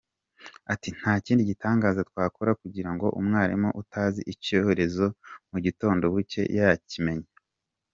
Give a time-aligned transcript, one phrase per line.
[0.73, 5.05] Ati “Nta kindi gitangaza twakora kugirango umwarimu utazi Icyongereza
[5.51, 7.27] mu gitondo bucye yakimenye.